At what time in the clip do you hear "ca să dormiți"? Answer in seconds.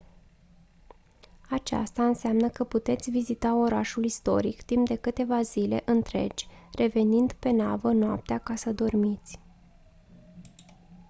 8.37-9.39